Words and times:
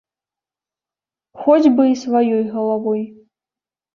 Хоць 1.41 1.71
бы 1.75 1.83
і 1.91 1.99
сваёй 2.05 2.41
галавой! 2.57 3.01